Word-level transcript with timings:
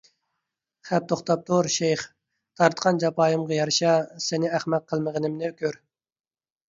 خەپ 0.89 1.03
توختاپتۇر، 1.11 1.69
شەيخ! 1.73 2.05
تارتقان 2.61 3.01
جاپايىمغا 3.05 3.55
يارىشا 3.59 3.93
سېنى 4.29 4.51
ئەخمەق 4.57 4.89
قىلمىغىنىمنى 4.93 5.53
كۆر! 5.61 5.79